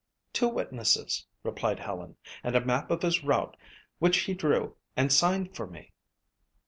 [0.33, 3.55] "Two witnesses," replied Helen, "and a map of his route
[3.99, 5.91] which he drew and signed for me."